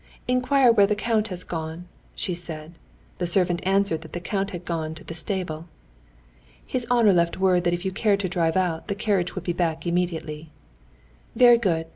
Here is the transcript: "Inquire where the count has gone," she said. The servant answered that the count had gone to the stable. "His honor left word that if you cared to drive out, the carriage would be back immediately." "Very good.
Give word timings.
"Inquire 0.27 0.71
where 0.71 0.87
the 0.87 0.95
count 0.95 1.27
has 1.27 1.43
gone," 1.43 1.87
she 2.15 2.33
said. 2.33 2.73
The 3.19 3.27
servant 3.27 3.59
answered 3.61 4.01
that 4.01 4.13
the 4.13 4.19
count 4.19 4.49
had 4.49 4.65
gone 4.65 4.95
to 4.95 5.03
the 5.03 5.13
stable. 5.13 5.67
"His 6.65 6.87
honor 6.89 7.13
left 7.13 7.37
word 7.39 7.65
that 7.65 7.73
if 7.75 7.85
you 7.85 7.91
cared 7.91 8.19
to 8.21 8.27
drive 8.27 8.57
out, 8.57 8.87
the 8.87 8.95
carriage 8.95 9.35
would 9.35 9.43
be 9.43 9.53
back 9.53 9.85
immediately." 9.85 10.49
"Very 11.35 11.59
good. 11.59 11.85